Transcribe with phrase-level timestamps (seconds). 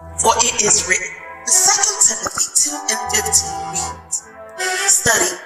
[0.00, 1.12] For it is written,
[1.44, 1.52] 2
[2.08, 3.20] Timothy 2 and 15
[3.68, 4.24] reads,
[4.88, 5.36] Study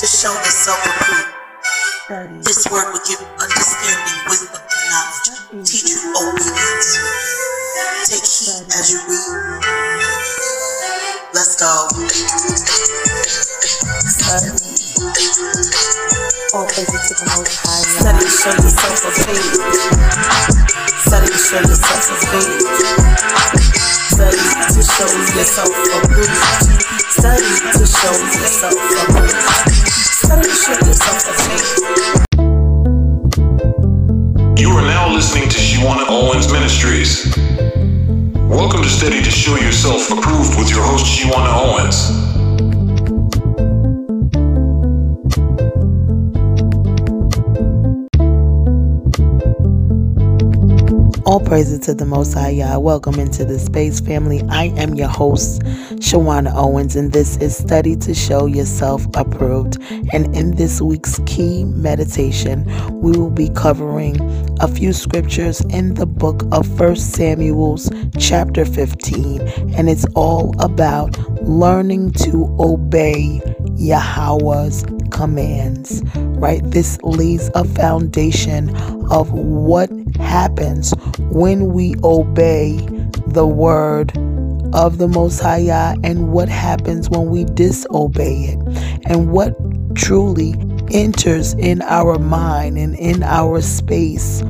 [0.00, 2.44] to show yourself approved.
[2.44, 5.28] This word will give understanding, wisdom, and knowledge.
[5.52, 5.68] Mm-hmm.
[5.68, 6.96] Teach you obedience.
[8.08, 9.68] Take heed as you read.
[11.36, 11.92] Let's go.
[16.56, 17.84] All praises to the Most High.
[18.00, 19.60] Study to show yourself approved.
[21.04, 23.79] Study to show yourself approved.
[24.10, 24.36] Study
[24.74, 25.06] to show
[25.38, 25.70] yourself.
[27.10, 28.74] Study to show yourself.
[30.18, 31.22] Study to show yourself.
[34.58, 37.36] You are now listening to Shewanna Owens Ministries.
[38.48, 42.19] Welcome to Study to Show Yourself Approved with your host, Shewanna Owens.
[51.30, 52.76] All praises to the Most High Yah.
[52.80, 54.42] Welcome into the space family.
[54.48, 55.62] I am your host,
[56.00, 59.80] Shewanna Owens, and this is Study to Show Yourself Approved.
[60.12, 62.64] And in this week's key meditation,
[63.00, 64.16] we will be covering
[64.58, 69.40] a few scriptures in the book of First Samuel's chapter 15,
[69.76, 73.40] and it's all about learning to obey
[73.76, 76.02] Yahweh's commands,
[76.40, 76.62] right?
[76.64, 78.74] This lays a foundation
[79.10, 80.92] of what happens
[81.30, 82.78] when we obey
[83.26, 84.16] the word
[84.72, 88.58] of the Most High and what happens when we disobey it
[89.06, 89.54] and what
[89.94, 90.54] truly
[90.90, 94.42] enters in our mind and in our space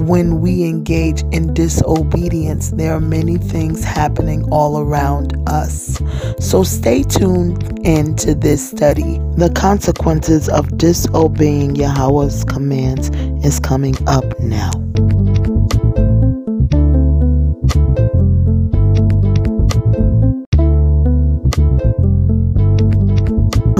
[0.00, 6.00] when we engage in disobedience, there are many things happening all around us.
[6.38, 9.18] So stay tuned into this study.
[9.36, 13.10] The consequences of disobeying Yahweh's commands
[13.44, 14.70] is coming up now.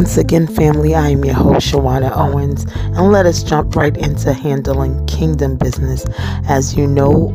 [0.02, 4.32] Once again, family, I am your host, Shewanna Owens, and let us jump right into
[4.32, 6.04] handling kingdom business.
[6.48, 7.28] As you know,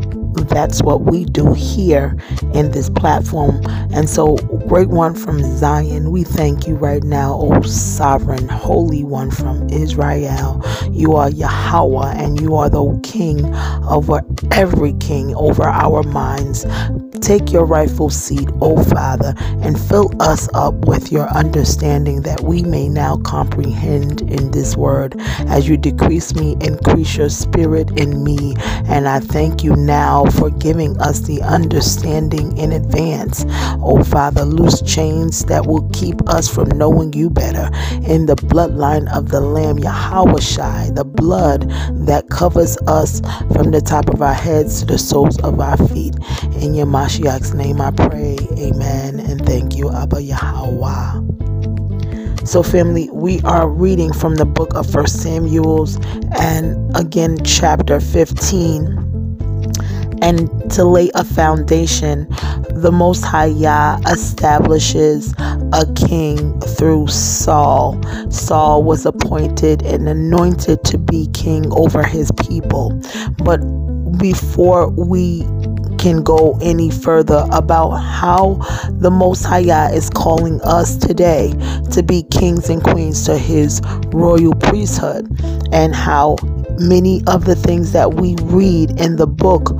[0.50, 2.18] that's what we do here
[2.54, 3.62] in this platform.
[3.94, 4.36] And so,
[4.68, 10.62] great one from Zion, we thank you right now, O sovereign, holy one from Israel.
[10.92, 13.46] You are Yahweh, and you are the king
[13.86, 14.20] over
[14.52, 16.66] every king, over our minds.
[17.22, 22.64] Take your rightful seat, O Father, and fill us up with your understanding that we
[22.64, 25.16] may now comprehend in this word.
[25.48, 28.56] As you decrease me, increase your spirit in me.
[28.86, 33.46] And I thank you now for giving us the understanding in advance.
[33.82, 37.70] O Father, loose chains that will keep us from knowing you better.
[38.08, 41.70] In the bloodline of the Lamb, Yahweh Shai, the blood
[42.06, 43.20] that covers us
[43.54, 46.16] from the top of our heads to the soles of our feet.
[46.62, 48.38] In your Mashiach's name I pray.
[48.58, 49.22] Amen.
[49.22, 51.22] And thank you, Abba Yahweh.
[52.44, 55.98] So, family, we are reading from the book of First Samuel's
[56.38, 58.88] and again, chapter 15.
[60.22, 62.28] And to lay a foundation,
[62.72, 65.34] the Most High Yah establishes
[65.72, 68.02] a king through Saul.
[68.30, 73.02] Saul was appointed and anointed to be king over his people.
[73.46, 73.60] But
[74.18, 75.44] before we
[76.08, 78.54] can go any further about how
[78.92, 81.52] the Most High is calling us today
[81.92, 83.82] to be kings and queens to his
[84.14, 85.28] royal priesthood
[85.74, 86.38] and how
[86.80, 89.72] many of the things that we read in the book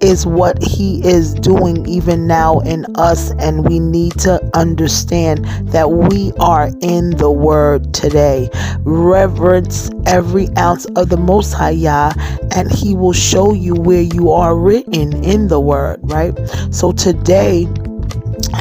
[0.00, 5.90] is what he is doing even now in us and we need to understand that
[5.90, 8.48] we are in the word today.
[8.80, 12.12] Reverence every ounce of the most high Yah
[12.54, 16.36] and he will show you where you are written in the word right?
[16.70, 17.68] So today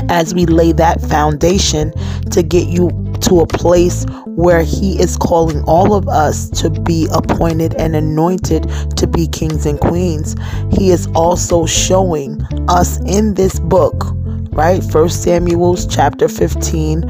[0.10, 1.92] as we lay that foundation
[2.32, 2.90] to get you
[3.22, 4.06] to a place
[4.40, 9.66] where He is calling all of us to be appointed and anointed to be kings
[9.66, 10.36] and queens.
[10.72, 14.16] He is also showing us in this book,
[14.52, 14.82] right?
[14.82, 17.04] First Samuel's chapter 15,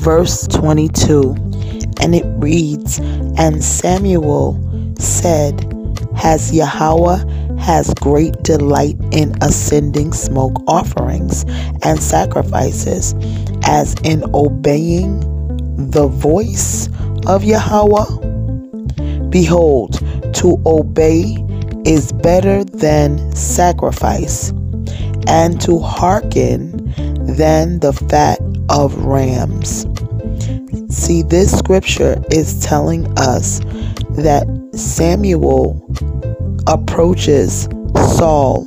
[0.00, 1.34] verse 22.
[2.00, 3.00] And it reads,
[3.36, 5.60] And Samuel said,
[6.14, 7.24] Has Yahweh
[7.58, 11.44] has great delight in ascending smoke offerings
[11.82, 13.12] and sacrifices,
[13.64, 15.35] as in obeying
[15.76, 16.88] the voice
[17.26, 19.28] of Yahweh?
[19.28, 20.00] Behold,
[20.34, 21.36] to obey
[21.84, 24.50] is better than sacrifice,
[25.26, 26.72] and to hearken
[27.26, 28.40] than the fat
[28.70, 29.86] of rams.
[30.88, 33.60] See, this scripture is telling us
[34.16, 35.82] that Samuel
[36.66, 37.68] approaches
[38.16, 38.64] Saul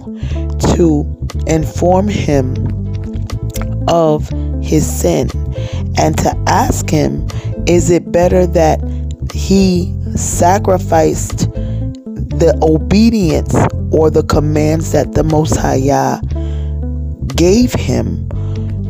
[0.75, 2.55] to inform him
[3.87, 4.29] of
[4.61, 5.29] his sin
[5.97, 7.27] and to ask him,
[7.67, 8.79] is it better that
[9.33, 11.51] he sacrificed
[12.39, 13.53] the obedience
[13.91, 16.21] or the commands that the Most High Yah
[17.35, 18.27] gave him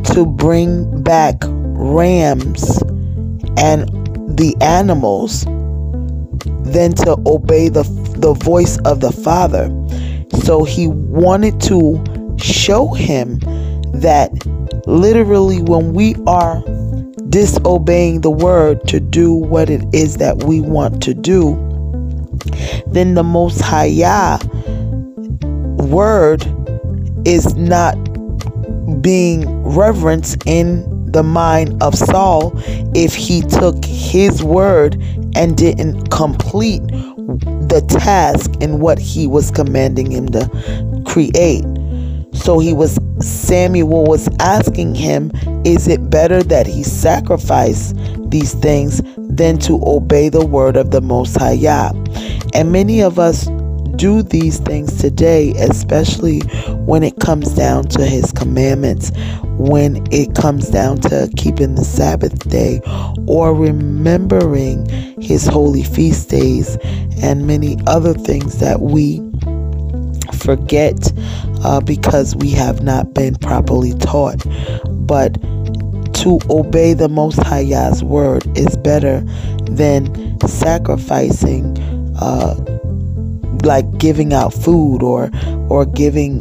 [0.04, 2.82] to bring back rams
[3.56, 3.88] and
[4.36, 5.44] the animals
[6.64, 7.82] than to obey the,
[8.16, 9.68] the voice of the Father.
[10.44, 12.02] So he wanted to
[12.38, 13.38] show him
[13.92, 14.30] that
[14.86, 16.62] literally when we are
[17.30, 21.54] disobeying the word to do what it is that we want to do,
[22.88, 24.38] then the Most High
[25.78, 26.44] word
[27.24, 27.94] is not
[29.02, 32.52] being reverenced in the mind of Saul
[32.94, 34.94] if he took his word
[35.34, 36.82] and didn't complete
[37.70, 41.64] the task in what he was commanding him to create.
[42.32, 45.30] So he was Samuel was asking him,
[45.64, 47.92] is it better that he sacrifice
[48.28, 51.92] these things than to obey the word of the Most High Yah?
[52.54, 53.46] And many of us
[53.96, 56.40] do these things today, especially
[56.86, 59.12] when it comes down to his commandments,
[59.58, 62.80] when it comes down to keeping the Sabbath day
[63.26, 64.88] or remembering
[65.20, 66.78] his holy feast days
[67.22, 69.20] and many other things that we
[70.34, 71.12] forget
[71.64, 74.42] uh, because we have not been properly taught.
[74.88, 75.34] But
[76.20, 79.20] to obey the Most High High's word is better
[79.62, 81.78] than sacrificing,
[82.20, 82.54] uh,
[83.64, 85.30] like giving out food or
[85.68, 86.40] or giving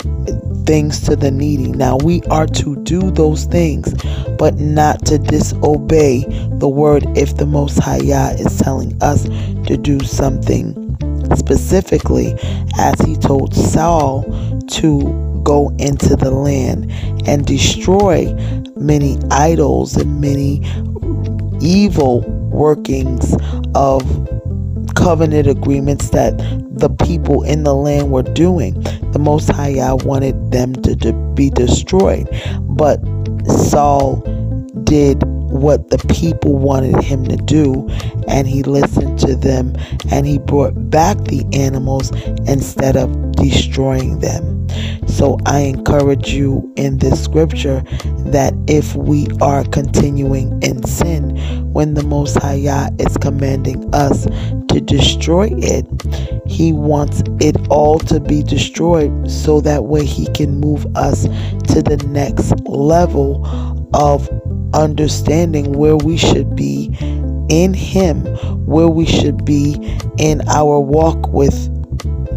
[0.65, 1.71] things to the needy.
[1.71, 3.93] Now we are to do those things,
[4.37, 6.25] but not to disobey
[6.59, 7.99] the word if the Most High
[8.33, 10.88] is telling us to do something
[11.37, 12.35] specifically,
[12.77, 14.23] as he told Saul
[14.71, 16.91] to go into the land
[17.27, 18.33] and destroy
[18.75, 20.61] many idols and many
[21.61, 22.21] evil
[22.51, 23.35] workings
[23.75, 24.01] of
[24.95, 26.37] covenant agreements that
[26.71, 28.79] the people in the land were doing.
[29.11, 32.27] The Most High wanted them to, to be destroyed,
[32.61, 32.99] but
[33.47, 34.17] Saul
[34.83, 35.23] did
[35.59, 37.87] what the people wanted him to do,
[38.27, 39.75] and he listened to them
[40.11, 42.11] and he brought back the animals
[42.47, 44.67] instead of destroying them.
[45.07, 47.81] So I encourage you in this scripture
[48.31, 51.37] that if we are continuing in sin
[51.73, 55.85] when the Most High is commanding us to destroy it,
[56.45, 61.81] He wants it all to be destroyed so that way He can move us to
[61.81, 63.45] the next level
[63.93, 64.29] of
[64.73, 66.95] understanding where we should be
[67.49, 68.25] in Him,
[68.65, 71.78] where we should be in our walk with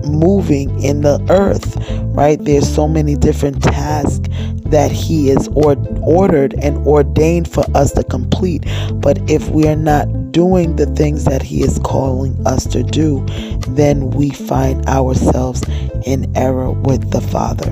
[0.06, 1.76] moving in the earth,
[2.14, 2.42] right?
[2.42, 4.28] There's so many different tasks
[4.66, 8.64] that He is or- ordered and ordained for us to complete.
[8.94, 13.24] But if we are not doing the things that He is calling us to do,
[13.68, 15.62] then we find ourselves
[16.06, 17.70] in error with the Father.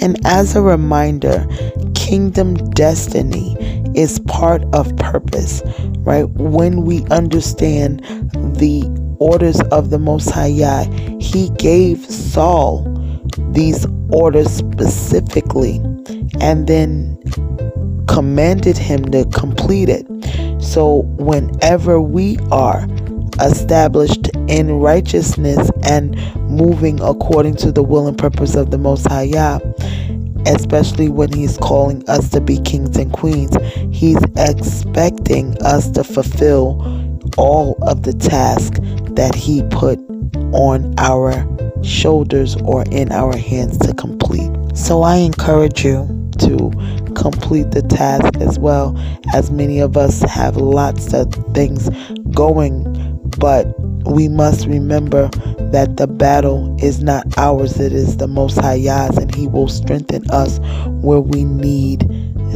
[0.00, 1.46] And as a reminder,
[1.94, 3.56] kingdom destiny
[3.94, 5.62] is part of purpose,
[5.98, 6.28] right?
[6.30, 8.00] When we understand
[8.58, 8.82] the
[9.22, 10.84] orders of the Most High,
[11.20, 12.88] He gave Saul
[13.52, 15.76] these orders specifically
[16.40, 17.16] and then
[18.08, 20.06] commanded him to complete it.
[20.60, 22.86] So, whenever we are
[23.40, 26.16] established in righteousness and
[26.50, 29.26] moving according to the will and purpose of the Most High
[30.46, 33.56] especially when he's calling us to be kings and queens.
[33.92, 36.82] He's expecting us to fulfill
[37.38, 38.78] all of the tasks
[39.16, 39.98] that he put
[40.54, 41.46] on our
[41.82, 44.50] shoulders or in our hands to complete.
[44.74, 46.06] So I encourage you
[46.38, 46.70] to
[47.14, 48.96] complete the task as well
[49.34, 51.90] as many of us have lots of things
[52.30, 52.84] going,
[53.38, 53.66] but
[54.10, 55.28] we must remember
[55.72, 60.28] that the battle is not ours, it is the Most High's, and He will strengthen
[60.30, 60.58] us
[61.02, 62.08] where we need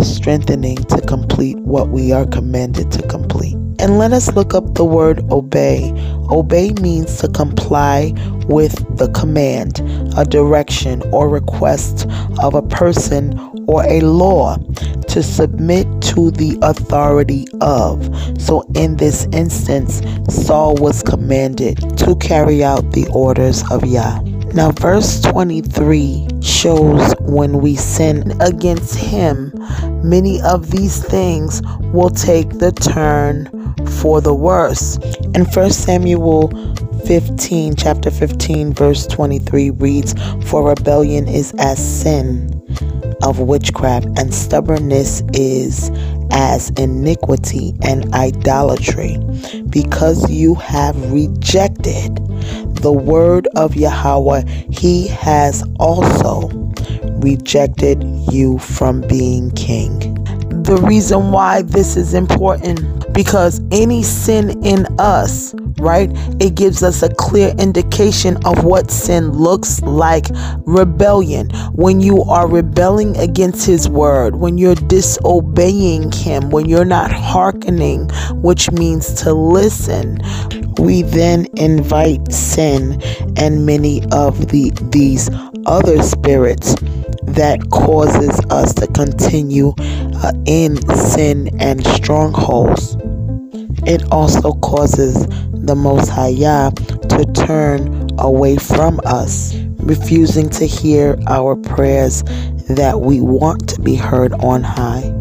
[0.03, 3.57] strengthening to complete what we are commanded to complete.
[3.79, 5.93] And let us look up the word obey.
[6.31, 8.13] Obey means to comply
[8.47, 9.81] with the command,
[10.17, 12.07] a direction, or request
[12.43, 14.57] of a person or a law
[15.09, 18.05] to submit to the authority of.
[18.41, 24.21] So, in this instance, Saul was commanded to carry out the orders of Yah.
[24.57, 29.53] Now, verse 23 shows when we sin against Him,
[30.03, 31.61] many of these things
[31.93, 33.51] will take the turn
[34.01, 34.97] for the worse.
[35.35, 36.49] In 1 Samuel
[37.05, 40.15] 15, chapter 15, verse 23 reads,
[40.47, 42.66] For rebellion is as sin
[43.23, 45.91] of witchcraft, and stubbornness is
[46.31, 49.19] as iniquity and idolatry,
[49.71, 52.17] because you have rejected
[52.77, 56.49] the word of Yahweh, he has also
[57.21, 60.26] rejected you from being king.
[60.67, 66.11] The reason why this is important because any sin in us right?
[66.41, 70.27] It gives us a clear indication of what sin looks like.
[70.65, 77.13] Rebellion, when you are rebelling against His word, when you're disobeying Him, when you're not
[77.13, 78.09] hearkening,
[78.43, 80.19] which means to listen.
[80.79, 83.01] We then invite sin
[83.37, 85.31] and many of the these
[85.65, 86.75] other spirits
[87.27, 92.97] that causes us to continue uh, in sin and strongholds.
[93.87, 101.19] It also causes the Most High Yah to turn away from us, refusing to hear
[101.27, 102.23] our prayers
[102.69, 105.16] that we want to be heard on high.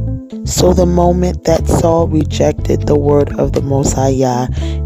[0.46, 3.98] So the moment that Saul rejected the word of the Most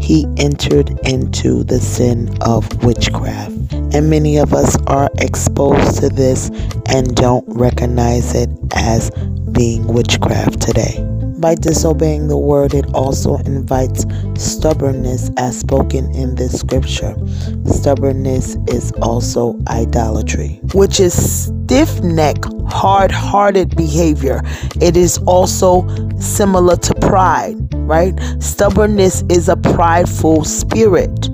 [0.02, 3.72] he entered into the sin of witchcraft.
[3.92, 6.48] And many of us are exposed to this
[6.86, 9.10] and don't recognize it as
[9.52, 11.19] being witchcraft today.
[11.40, 14.04] By disobeying the word, it also invites
[14.36, 17.16] stubbornness as spoken in this scripture.
[17.64, 21.14] Stubbornness is also idolatry, which is
[21.46, 22.36] stiff neck,
[22.68, 24.42] hard hearted behavior.
[24.82, 28.12] It is also similar to pride, right?
[28.38, 31.30] Stubbornness is a prideful spirit.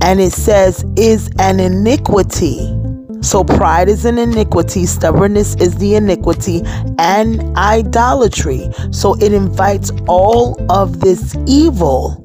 [0.00, 2.81] And it says, is an iniquity
[3.22, 6.62] so pride is an iniquity, stubbornness is the iniquity,
[6.98, 8.68] and idolatry.
[8.90, 12.22] So it invites all of this evil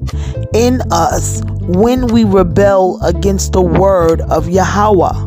[0.52, 5.26] in us when we rebel against the word of Yahweh.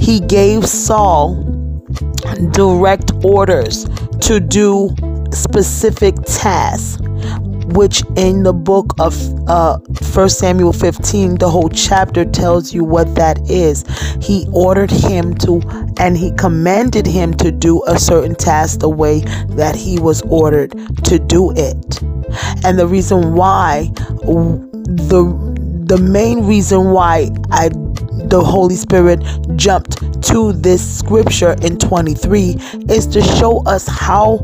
[0.00, 1.42] He gave Saul
[2.52, 3.86] direct orders
[4.20, 4.94] to do
[5.32, 7.00] specific tasks
[7.74, 9.14] which in the book of
[9.48, 13.84] uh, 1 Samuel 15, the whole chapter tells you what that is.
[14.22, 15.60] He ordered him to,
[15.98, 19.20] and he commanded him to do a certain task the way
[19.50, 20.72] that he was ordered
[21.04, 22.02] to do it.
[22.64, 23.90] And the reason why,
[24.24, 25.56] the
[25.86, 29.22] the main reason why I the Holy Spirit
[29.54, 32.56] jumped to this scripture in 23
[32.88, 34.38] is to show us how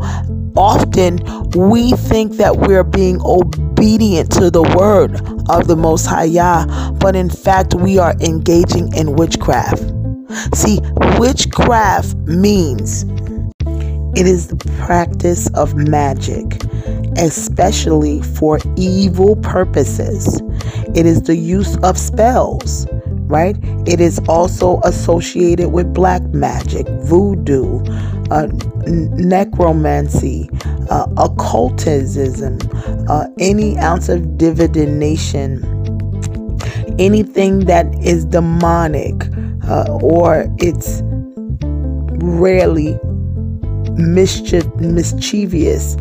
[0.56, 1.18] often
[1.50, 5.16] we think that we're being obedient to the word
[5.50, 9.82] of the Most High Yah, but in fact, we are engaging in witchcraft.
[10.54, 10.80] See,
[11.18, 13.04] witchcraft means
[14.14, 16.62] it is the practice of magic,
[17.16, 20.42] especially for evil purposes.
[20.94, 22.86] It is the use of spells,
[23.32, 23.56] right?
[23.88, 27.82] It is also associated with black magic, voodoo,
[28.30, 28.48] uh,
[28.86, 30.50] necromancy,
[30.90, 32.58] uh, occultism,
[33.08, 35.64] uh, any ounce of divination,
[36.98, 39.14] anything that is demonic
[39.66, 41.00] uh, or it's
[42.22, 43.00] rarely
[43.94, 45.96] mischief, mischievous.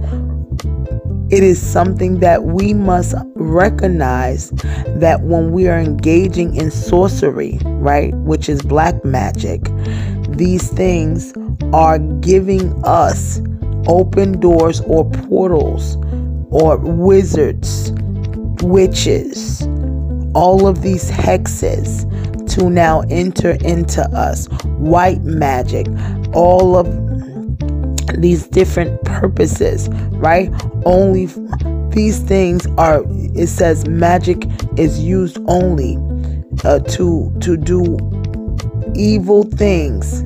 [1.31, 4.49] It is something that we must recognize
[4.95, 9.61] that when we are engaging in sorcery, right, which is black magic,
[10.29, 11.33] these things
[11.73, 13.41] are giving us
[13.87, 15.97] open doors or portals
[16.49, 17.91] or wizards,
[18.61, 19.61] witches,
[20.33, 22.07] all of these hexes
[22.55, 24.47] to now enter into us.
[24.77, 25.87] White magic,
[26.33, 26.87] all of
[28.19, 30.51] these different purposes, right?
[30.85, 31.27] Only
[31.91, 34.43] these things are, it says magic
[34.77, 35.97] is used only
[36.63, 37.97] uh, to to do
[38.95, 40.23] evil things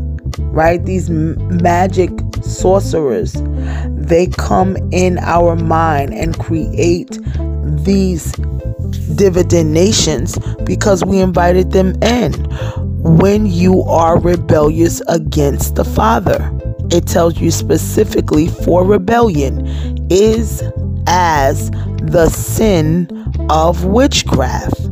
[0.55, 0.83] right?
[0.85, 2.09] These magic
[2.41, 3.35] sorcerers,
[3.89, 7.19] they come in our mind and create
[7.83, 8.31] these
[9.15, 12.33] divinations because we invited them in.
[13.01, 16.51] When you are rebellious against the Father,
[16.91, 19.67] it tells you specifically for rebellion
[20.09, 20.63] is
[21.07, 21.71] as
[22.01, 23.07] the sin
[23.49, 24.89] of witchcraft.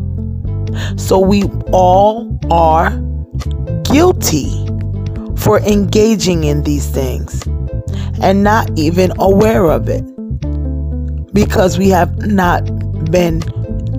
[0.98, 2.92] So we all are
[3.84, 4.68] guilty
[5.38, 7.46] for engaging in these things
[8.22, 10.04] and not even aware of it
[11.34, 12.62] because we have not
[13.12, 13.42] been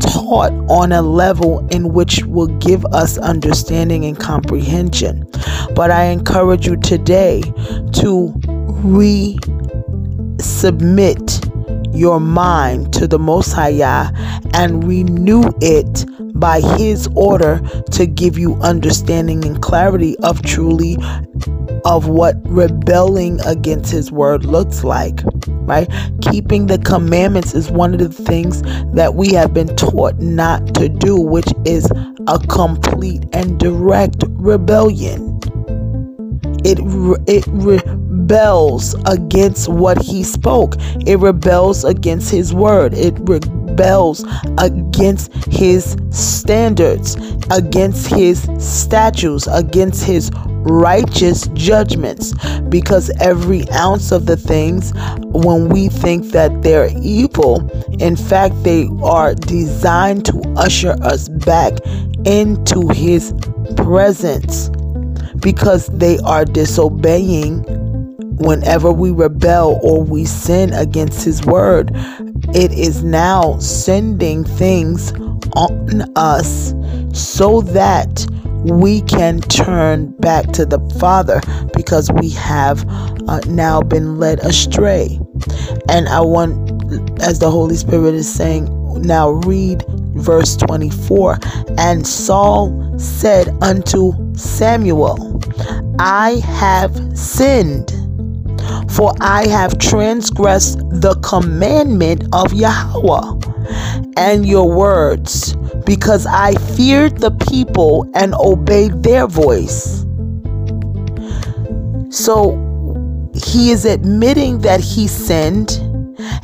[0.01, 5.27] taught on a level in which will give us understanding and comprehension.
[5.75, 8.33] But I encourage you today to
[8.85, 9.51] resubmit
[11.95, 14.11] your mind to the Most High Yah
[14.53, 17.61] and renew it by His order
[17.93, 20.99] to give you understanding and clarity of truly
[21.85, 25.21] of what rebelling against His word looks like.
[25.47, 25.89] Right?
[26.21, 30.89] Keeping the commandments is one of the things that we have been taught not to
[30.89, 31.91] do, which is
[32.27, 35.41] a complete and direct rebellion.
[36.65, 36.79] It
[37.27, 40.77] it rebels against what he spoke.
[41.07, 42.95] It rebels against his word.
[42.95, 44.25] It rebels
[44.59, 47.17] against his standards,
[47.51, 50.31] against his statutes, against his
[50.65, 52.33] righteous judgments
[52.71, 54.93] because every ounce of the things
[55.33, 57.69] when we think that they're evil
[58.01, 61.75] in fact they are designed to usher us back
[62.25, 63.35] into his
[63.77, 64.71] presence
[65.45, 67.63] because they are disobeying
[68.39, 71.93] whenever we rebel or we sin against his word
[72.55, 75.13] it is now sending things
[75.57, 76.75] on us
[77.13, 78.27] so that
[78.65, 81.41] we can turn back to the Father
[81.75, 82.85] because we have
[83.29, 85.19] uh, now been led astray.
[85.89, 88.69] And I want, as the Holy Spirit is saying,
[89.03, 89.85] now read
[90.15, 91.39] verse 24.
[91.77, 95.41] And Saul said unto Samuel,
[95.99, 97.93] I have sinned
[98.95, 103.41] for I have transgressed the commandment of Yahweh
[104.17, 110.07] and your words, because I feared the people and obeyed their voice.
[112.11, 112.55] So
[113.35, 115.81] he is admitting that he sinned.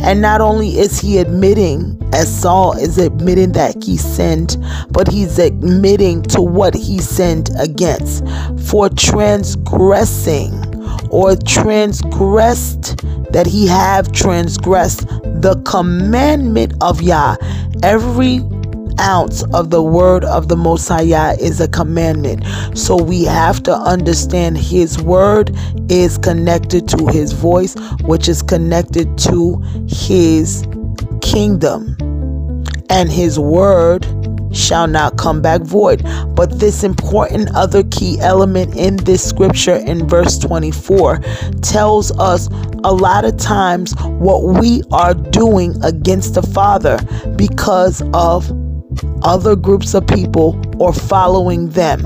[0.00, 4.56] And not only is he admitting, as Saul is admitting that he sinned,
[4.90, 8.26] but he's admitting to what he sinned against
[8.68, 10.52] for transgressing
[11.10, 12.98] or transgressed
[13.32, 15.06] that he have transgressed
[15.40, 17.36] the commandment of Yah.
[17.82, 18.40] Every
[19.00, 22.44] ounce of the word of the Most High is a commandment.
[22.76, 25.56] So we have to understand His word
[25.88, 29.56] is connected to His voice, which is connected to
[29.88, 30.66] His
[31.22, 31.96] kingdom.
[32.90, 34.06] And His word
[34.52, 36.02] shall not come back void.
[36.34, 41.18] But this important other key element in this scripture in verse 24
[41.62, 42.48] tells us
[42.84, 46.98] a lot of times what we are doing against the Father
[47.36, 48.50] because of
[49.22, 52.00] other groups of people or following them.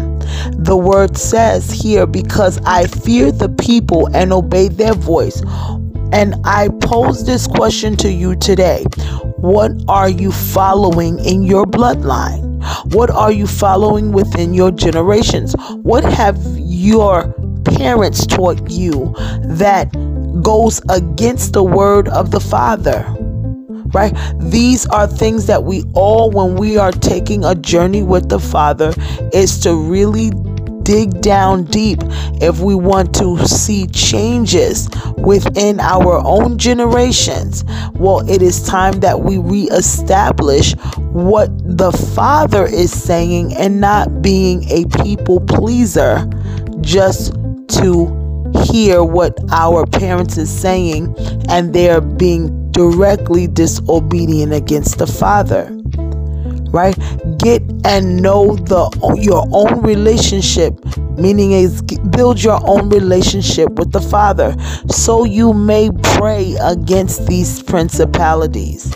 [0.52, 5.42] The word says here, because I fear the people and obey their voice.
[6.12, 8.84] And I pose this question to you today
[9.38, 12.44] What are you following in your bloodline?
[12.94, 15.54] What are you following within your generations?
[15.82, 17.32] What have your
[17.64, 19.92] parents taught you that
[20.42, 23.04] goes against the word of the Father?
[23.94, 24.12] Right?
[24.40, 28.92] These are things that we all, when we are taking a journey with the Father,
[29.32, 30.30] is to really
[30.84, 31.98] dig down deep
[32.42, 37.64] if we want to see changes within our own generations.
[37.94, 44.64] Well, it is time that we reestablish what the Father is saying and not being
[44.70, 46.28] a people pleaser
[46.80, 47.32] just
[47.68, 48.20] to
[48.70, 51.14] hear what our parents is saying
[51.48, 55.70] and they're being directly disobedient against the Father
[56.74, 56.98] right?
[57.38, 60.74] Get and know the your own relationship
[61.16, 64.56] meaning is build your own relationship with the father
[64.88, 68.92] so you may pray against these principalities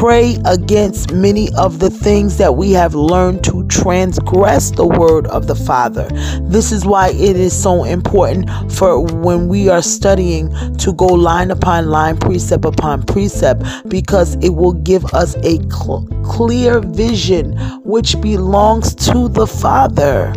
[0.00, 5.46] pray against many of the things that we have learned to transgress the word of
[5.46, 6.08] the Father.
[6.40, 11.50] This is why it is so important for when we are studying to go line
[11.50, 18.18] upon line, precept upon precept, because it will give us a cl- clear vision which
[18.22, 20.32] belongs to the Father.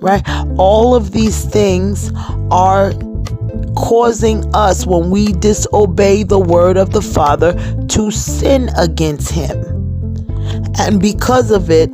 [0.00, 0.28] Right?
[0.58, 2.10] All of these things
[2.50, 2.92] are
[3.78, 7.54] causing us, when we disobey the word of the Father,
[7.88, 9.56] to sin against Him.
[10.78, 11.90] And because of it,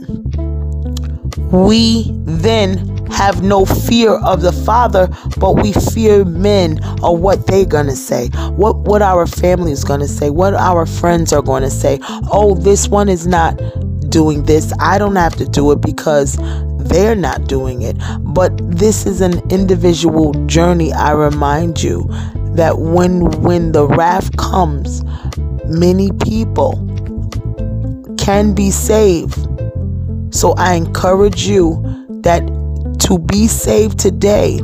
[1.53, 7.67] we then have no fear of the Father, but we fear men or what they're
[7.67, 11.99] gonna say, what what our family is gonna say, what our friends are gonna say.
[12.33, 13.61] Oh, this one is not
[14.09, 14.73] doing this.
[14.81, 16.39] I don't have to do it because
[16.85, 17.97] they're not doing it.
[18.21, 20.93] But this is an individual journey.
[20.93, 22.07] I remind you
[22.55, 25.03] that when when the wrath comes,
[25.67, 26.75] many people
[28.19, 29.39] can be saved.
[30.31, 31.83] So I encourage you
[32.23, 32.43] that
[33.01, 34.61] to be saved today,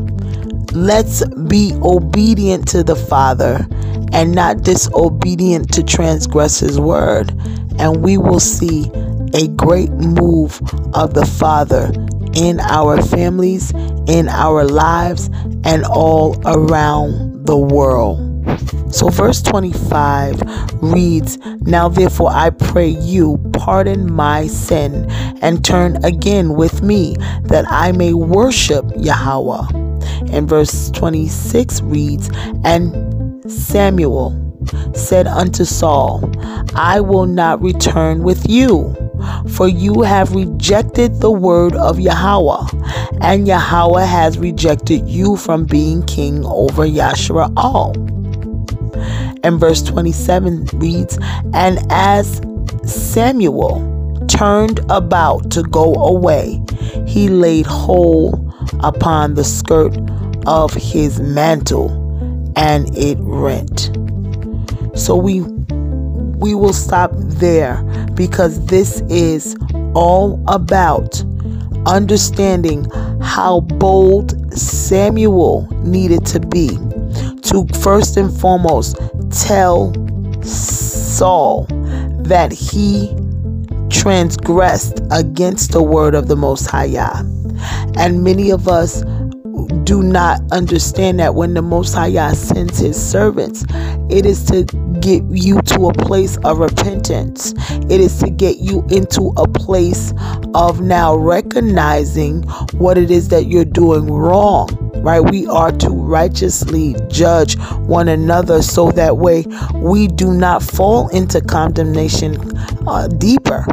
[0.73, 3.67] let's be obedient to the Father
[4.13, 7.31] and not disobedient to transgress his word.
[7.79, 8.91] And we will see
[9.35, 10.61] a great move
[10.95, 11.93] of the Father
[12.35, 13.73] in our families,
[14.07, 15.31] in our lives,
[15.65, 18.27] and all around the world.
[18.93, 20.43] So, verse 25
[20.83, 25.09] reads, Now therefore I pray you, pardon my sin,
[25.43, 29.69] and turn again with me, that I may worship Yahweh.
[30.33, 32.31] And verse 26 reads,
[32.65, 34.51] And Samuel
[34.95, 36.31] said unto Saul,
[36.75, 38.95] I will not return with you,
[39.49, 42.67] for you have rejected the word of Yahweh,
[43.21, 47.97] and Yahweh has rejected you from being king over Yashrael.
[49.43, 51.19] And verse 27 reads,
[51.55, 52.41] And as
[52.85, 56.63] Samuel turned about to go away,
[57.07, 59.97] he laid hold upon the skirt
[60.47, 61.91] of his mantle,
[62.57, 63.91] and it rent.
[64.95, 65.41] So we
[66.41, 67.83] we will stop there
[68.15, 69.57] because this is
[69.95, 71.23] all about
[71.87, 72.85] understanding
[73.21, 76.69] how bold Samuel needed to be
[77.43, 78.97] to first and foremost
[79.31, 79.93] tell
[80.43, 81.67] Saul
[82.23, 83.15] that he
[83.91, 87.23] transgressed against the word of the Most High.
[87.97, 89.03] And many of us
[89.71, 93.65] do not understand that when the Most High sends His servants,
[94.11, 94.65] it is to
[95.01, 97.55] get you to a place of repentance.
[97.89, 100.13] It is to get you into a place
[100.55, 104.69] of now recognizing what it is that you're doing wrong.
[104.97, 105.21] Right?
[105.21, 107.57] We are to righteously judge
[107.87, 112.37] one another so that way we do not fall into condemnation
[112.87, 113.65] uh, deeper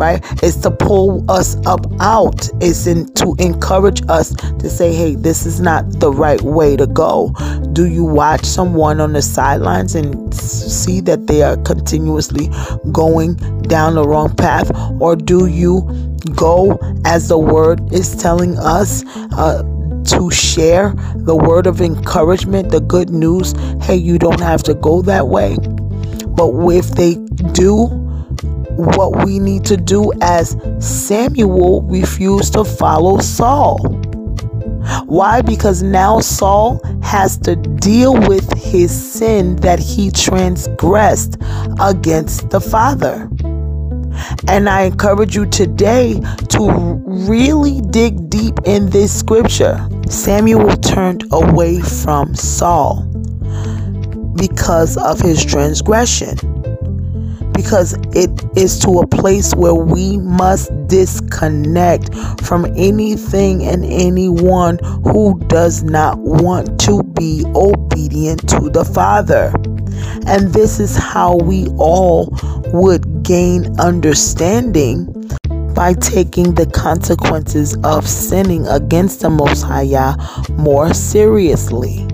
[0.00, 0.20] right?
[0.42, 2.48] It's to pull us up out.
[2.60, 6.86] It's in, to encourage us to say, hey, this is not the right way to
[6.86, 7.32] go.
[7.72, 12.48] Do you watch someone on the sidelines and see that they are continuously
[12.90, 14.70] going down the wrong path?
[15.00, 15.82] Or do you
[16.34, 19.04] go as the word is telling us?
[19.36, 19.62] Uh,
[20.02, 23.52] to share the word of encouragement, the good news.
[23.82, 25.56] Hey, you don't have to go that way.
[26.26, 27.16] But if they
[27.52, 28.09] do,
[28.76, 33.78] what we need to do as Samuel refused to follow Saul.
[35.04, 35.42] Why?
[35.42, 41.36] Because now Saul has to deal with his sin that he transgressed
[41.80, 43.28] against the Father.
[44.48, 46.70] And I encourage you today to
[47.06, 49.88] really dig deep in this scripture.
[50.08, 53.04] Samuel turned away from Saul
[54.36, 56.36] because of his transgression
[57.60, 65.38] because it is to a place where we must disconnect from anything and anyone who
[65.48, 69.52] does not want to be obedient to the Father.
[70.26, 72.34] And this is how we all
[72.72, 75.04] would gain understanding
[75.74, 80.16] by taking the consequences of sinning against the Most High
[80.56, 82.08] more seriously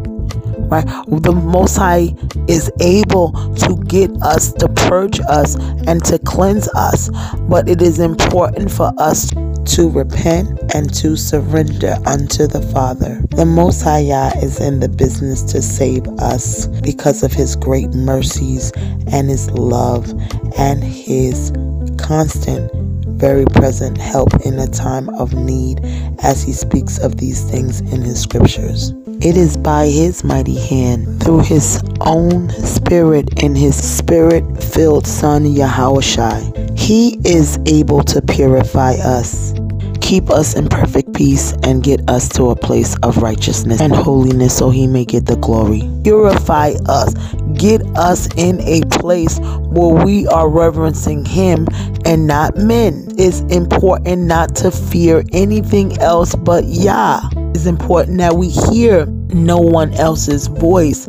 [0.66, 0.86] right?
[1.08, 2.14] The Most High
[2.48, 7.10] is able to get us, to purge us, and to cleanse us.
[7.48, 13.20] But it is important for us to repent and to surrender unto the Father.
[13.30, 17.90] The Most High Yah is in the business to save us because of His great
[17.90, 18.72] mercies
[19.12, 20.08] and His love
[20.56, 21.52] and His
[21.98, 22.70] constant
[23.16, 25.80] very present help in a time of need
[26.22, 28.92] as he speaks of these things in his scriptures.
[29.20, 35.44] It is by his mighty hand, through his own spirit and his spirit filled Son
[35.44, 36.78] Yahushai.
[36.78, 39.54] He is able to purify us,
[40.02, 44.56] keep us in perfect peace, and get us to a place of righteousness and holiness
[44.56, 45.82] so he may get the glory.
[46.04, 47.14] Purify us,
[47.58, 51.66] get us in a place where we are reverencing him
[52.04, 53.08] and not men.
[53.18, 57.20] It's important not to fear anything else but Yah
[57.56, 61.08] it's important that we hear no one else's voice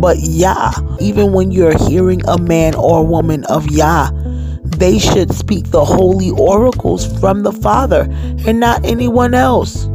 [0.00, 0.70] but Yah.
[1.00, 4.12] Even when you're hearing a man or woman of Yah,
[4.62, 8.06] they should speak the holy oracles from the Father
[8.46, 9.86] and not anyone else.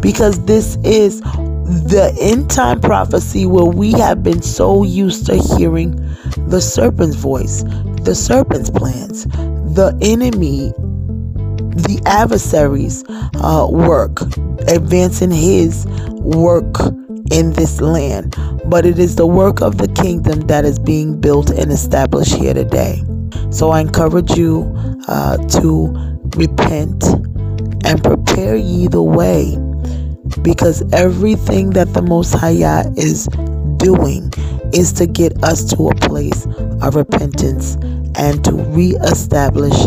[0.00, 1.20] Because this is
[1.68, 5.92] the end time prophecy where we have been so used to hearing
[6.48, 7.62] the serpent's voice,
[8.02, 10.72] the serpent's plans, the enemy
[11.78, 13.04] the adversary's
[13.36, 14.20] uh, work,
[14.68, 15.86] advancing his
[16.20, 16.74] work
[17.30, 18.34] in this land,
[18.66, 22.54] but it is the work of the kingdom that is being built and established here
[22.54, 23.02] today.
[23.50, 24.72] So I encourage you
[25.06, 27.04] uh, to repent
[27.84, 29.56] and prepare ye the way
[30.42, 33.26] because everything that the Most High is
[33.78, 34.32] doing
[34.72, 36.46] is to get us to a place
[36.82, 37.76] of repentance
[38.16, 39.86] and to reestablish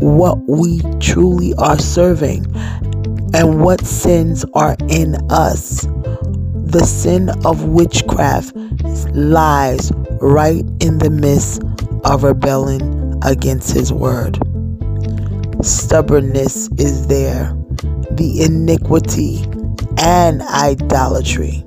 [0.00, 2.44] what we truly are serving
[3.34, 5.82] and what sins are in us.
[6.66, 8.54] The sin of witchcraft
[9.14, 11.62] lies right in the midst
[12.04, 14.38] of rebelling against His word.
[15.62, 17.56] Stubbornness is there,
[18.10, 19.44] the iniquity
[19.98, 21.64] and idolatry.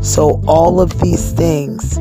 [0.00, 1.98] So, all of these things,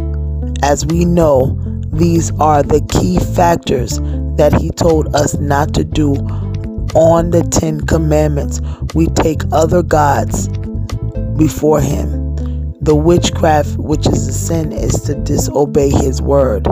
[0.62, 1.58] as we know,
[1.92, 4.00] these are the key factors
[4.38, 6.14] that He told us not to do
[6.94, 8.62] on the Ten Commandments.
[8.94, 10.50] We take other gods
[11.38, 12.24] before Him.
[12.82, 16.68] The witchcraft, which is a sin, is to disobey His word.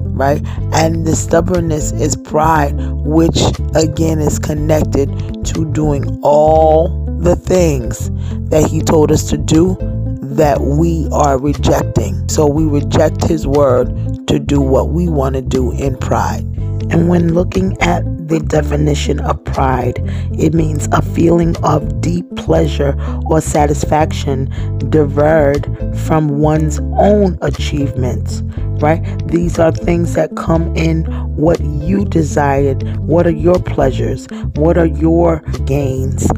[0.00, 0.42] Right?
[0.72, 3.40] And the stubbornness is pride, which
[3.74, 5.08] again is connected
[5.46, 8.10] to doing all the things
[8.50, 9.76] that He told us to do
[10.22, 12.28] that we are rejecting.
[12.28, 16.44] So we reject His word to do what we want to do in pride.
[16.90, 19.98] And when looking at the definition of pride,
[20.38, 24.48] it means a feeling of deep pleasure or satisfaction
[24.88, 28.42] derived from one's own achievements,
[28.80, 29.02] right?
[29.28, 31.04] These are things that come in
[31.36, 32.82] what you desired.
[32.98, 34.26] What are your pleasures?
[34.54, 36.28] What are your gains?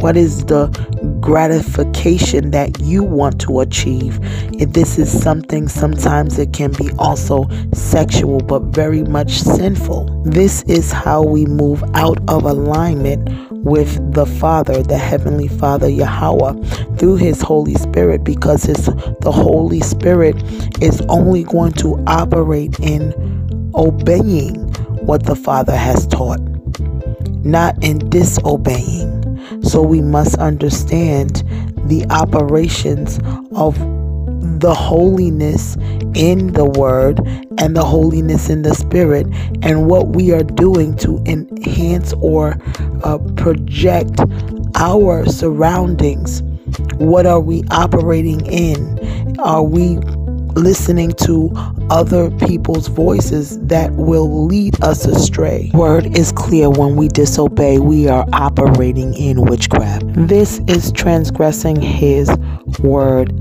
[0.00, 0.68] What is the
[1.20, 4.18] gratification that you want to achieve.
[4.54, 10.22] If this is something, sometimes it can be also sexual, but very much sinful.
[10.24, 13.28] This is how we move out of alignment
[13.62, 16.54] with the Father, the Heavenly Father, Yahweh,
[16.96, 18.86] through His Holy Spirit, because His
[19.20, 20.36] the Holy Spirit
[20.82, 23.12] is only going to operate in
[23.74, 24.54] obeying
[25.04, 26.40] what the Father has taught,
[27.44, 29.16] not in disobeying.
[29.62, 31.42] So we must understand
[31.86, 33.18] the operations
[33.52, 33.76] of
[34.40, 35.76] the holiness
[36.14, 37.18] in the word
[37.58, 39.26] and the holiness in the spirit
[39.62, 42.58] and what we are doing to enhance or
[43.04, 44.20] uh, project
[44.76, 46.42] our surroundings.
[46.98, 49.38] What are we operating in?
[49.40, 49.98] Are we
[50.56, 51.50] listening to
[51.90, 55.70] other people's voices that will lead us astray.
[55.74, 60.02] Word is clear when we disobey, we are operating in witchcraft.
[60.06, 62.30] This is transgressing his
[62.80, 63.32] word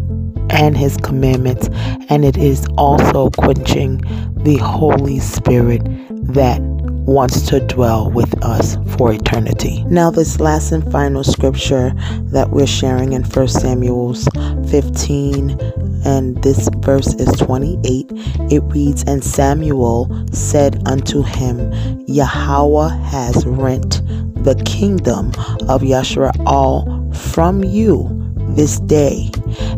[0.49, 1.69] and his commandments,
[2.09, 3.97] and it is also quenching
[4.43, 6.61] the Holy Spirit that
[7.09, 9.83] wants to dwell with us for eternity.
[9.85, 11.91] Now, this last and final scripture
[12.25, 15.59] that we're sharing in 1 Samuel 15,
[16.05, 18.11] and this verse is 28.
[18.51, 21.73] It reads, And Samuel said unto him,
[22.07, 24.03] Yahweh has rent
[24.43, 25.29] the kingdom
[25.67, 28.18] of Yashrael from you
[28.55, 29.29] this day,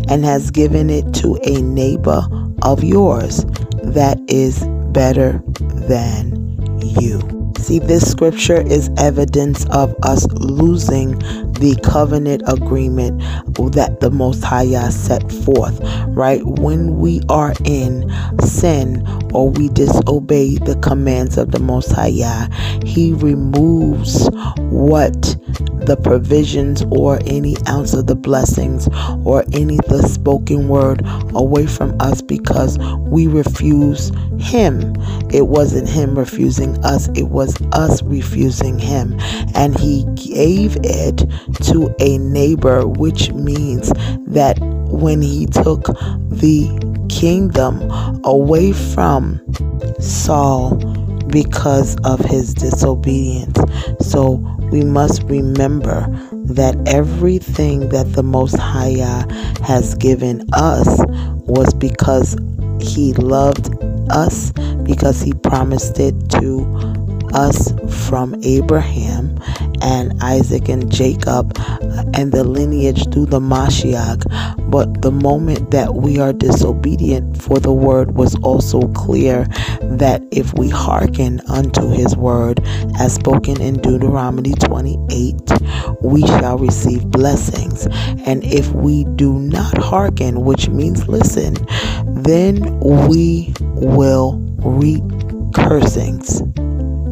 [0.09, 2.21] and has given it to a neighbor
[2.61, 3.45] of yours
[3.83, 5.41] that is better
[5.87, 6.37] than
[6.79, 7.21] you.
[7.57, 11.19] See, this scripture is evidence of us losing
[11.53, 13.21] the covenant agreement
[13.73, 16.41] that the Most High set forth, right?
[16.43, 22.49] When we are in sin or we disobey the commands of the Most High,
[22.83, 25.37] He removes what
[25.85, 28.87] the provisions or any ounce of the blessings
[29.25, 31.01] or any the spoken word
[31.33, 34.95] away from us because we refuse him.
[35.31, 39.17] It wasn't him refusing us, it was us refusing him.
[39.55, 41.25] And he gave it
[41.65, 43.89] to a neighbor, which means
[44.27, 44.57] that
[44.89, 45.85] when he took
[46.29, 46.69] the
[47.09, 47.89] kingdom
[48.23, 49.41] away from
[49.99, 50.75] Saul
[51.27, 53.57] because of his disobedience.
[54.01, 54.37] So
[54.71, 56.07] we must remember
[56.45, 58.95] that everything that the Most High
[59.63, 60.87] has given us
[61.45, 62.35] was because
[62.79, 63.69] He loved
[64.09, 64.51] us,
[64.83, 67.73] because He promised it to us
[68.07, 69.37] from Abraham
[69.81, 71.57] and Isaac and Jacob
[72.13, 74.69] and the lineage through the Mashiach.
[74.69, 79.45] But the moment that we are disobedient, for the word was also clear
[79.81, 82.59] that if we hearken unto his word,
[82.99, 85.35] as spoken in Deuteronomy 28,
[86.01, 87.87] we shall receive blessings.
[88.25, 91.55] And if we do not hearken, which means listen,
[92.23, 95.03] then we will reap
[95.53, 96.41] cursings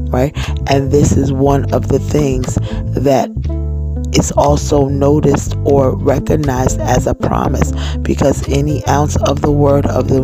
[0.10, 0.36] right?
[0.70, 2.56] And this is one of the things
[2.96, 3.30] that
[4.14, 10.08] is also noticed or recognized as a promise because any ounce of the word of
[10.08, 10.20] the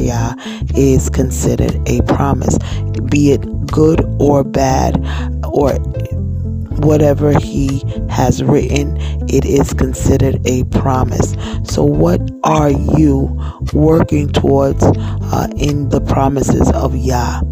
[0.00, 0.34] Yah
[0.76, 2.58] is considered a promise,
[3.10, 4.96] be it good or bad
[5.44, 5.72] or
[6.78, 8.96] whatever he has written,
[9.28, 11.36] it is considered a promise.
[11.64, 13.38] So, what are you
[13.72, 17.42] working towards uh, in the promises of Yah?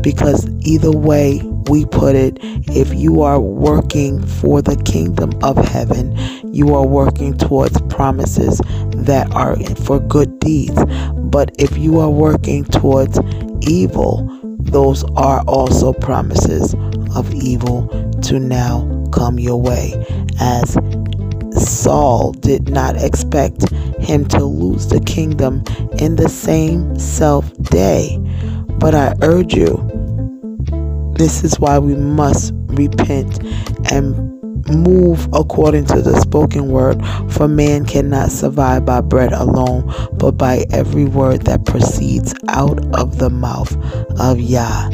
[0.00, 6.16] Because either way we put it, if you are working for the kingdom of heaven,
[6.52, 8.60] you are working towards promises
[8.96, 10.78] that are for good deeds.
[11.14, 13.18] But if you are working towards
[13.62, 16.74] evil, those are also promises
[17.14, 19.92] of evil to now come your way.
[20.40, 20.76] As
[21.56, 25.62] Saul did not expect him to lose the kingdom
[25.98, 28.18] in the same self day.
[28.78, 29.76] But I urge you,
[31.16, 33.42] this is why we must repent
[33.92, 40.32] and move according to the spoken word, for man cannot survive by bread alone, but
[40.32, 43.74] by every word that proceeds out of the mouth
[44.20, 44.90] of Yah.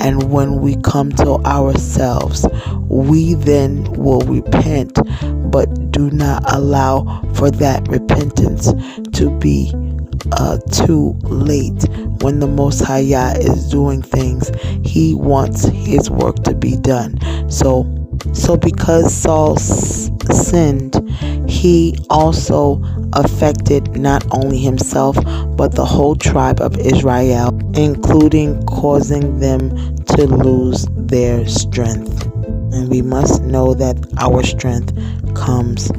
[0.00, 2.46] And when we come to ourselves,
[2.88, 4.98] we then will repent,
[5.50, 8.72] but do not allow for that repentance
[9.18, 9.72] to be
[10.32, 11.84] uh, too late.
[12.22, 14.50] When the Most High Yah is doing things,
[14.84, 17.18] He wants His work to be done.
[17.50, 17.84] So
[18.34, 20.94] so, because Saul sinned,
[21.48, 25.16] he also affected not only himself
[25.56, 29.70] but the whole tribe of Israel, including causing them
[30.06, 32.26] to lose their strength.
[32.72, 34.92] And we must know that our strength
[35.34, 35.90] comes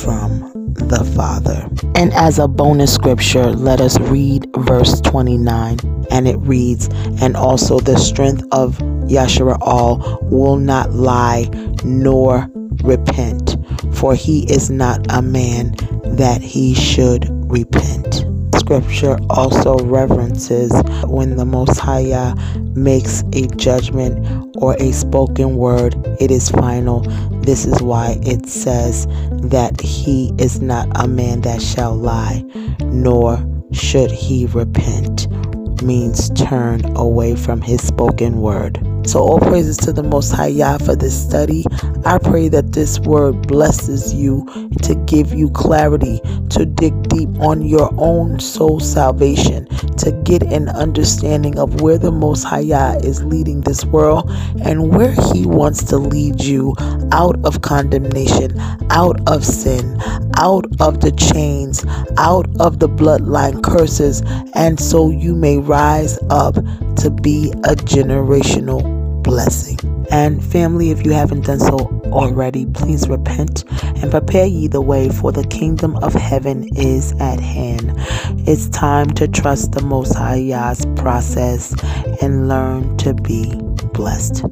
[0.00, 1.68] from the Father.
[1.94, 5.78] And as a bonus scripture, let us read verse 29.
[6.10, 6.88] And it reads,
[7.20, 11.48] And also the strength of Yashara'al will not lie
[11.84, 12.48] nor
[12.82, 13.56] repent,
[13.92, 15.74] for he is not a man
[16.16, 18.23] that he should repent.
[18.64, 20.72] Scripture also references
[21.04, 22.32] when the Most High
[22.74, 27.00] makes a judgment or a spoken word, it is final.
[27.42, 32.42] This is why it says that he is not a man that shall lie,
[32.84, 33.38] nor
[33.72, 35.26] should he repent,
[35.82, 38.80] means turn away from his spoken word.
[39.06, 41.64] So, all praises to the Most High Yah for this study.
[42.06, 44.46] I pray that this word blesses you
[44.82, 49.66] to give you clarity to dig deep on your own soul salvation,
[49.98, 54.30] to get an understanding of where the Most High Yah is leading this world
[54.64, 56.74] and where He wants to lead you
[57.12, 58.58] out of condemnation,
[58.90, 60.00] out of sin,
[60.38, 61.84] out of the chains,
[62.16, 64.22] out of the bloodline curses,
[64.54, 66.54] and so you may rise up
[66.96, 69.78] to be a generational blessing.
[70.10, 71.78] And family, if you haven't done so
[72.12, 73.64] already, please repent
[74.02, 77.92] and prepare ye the way, for the kingdom of heaven is at hand.
[78.46, 81.74] It's time to trust the Most High Yah's process
[82.20, 83.54] and learn to be
[83.94, 84.44] blessed.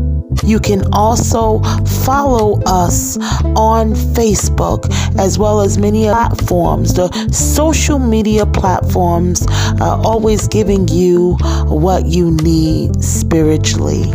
[0.44, 1.60] You can also
[2.04, 3.18] follow us
[3.56, 9.46] on Facebook as well as many platforms, the social media platforms,
[9.80, 14.12] uh, always giving you what you need spiritually.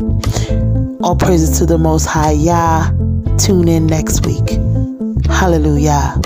[1.01, 2.91] All praises to the Most High Yah.
[3.39, 4.59] Tune in next week.
[5.31, 6.21] Hallelujah.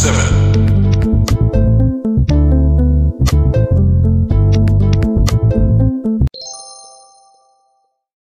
[0.00, 0.39] seven.